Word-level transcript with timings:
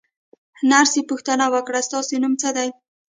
نرسې 0.69 1.01
پوښتنه 1.09 1.45
وکړه: 1.53 1.79
ستاسې 1.87 2.15
نوم 2.21 2.33
څه 2.41 2.49
دی؟ 2.57 2.69